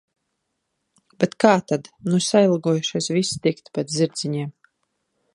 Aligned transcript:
Bet 1.23 1.35
kā 1.43 1.51
tad... 1.71 1.89
Nu 2.13 2.21
sailgojušies 2.27 3.09
visi 3.17 3.39
dikti 3.43 3.75
pēc 3.77 3.93
zirdziņiem. 3.99 4.51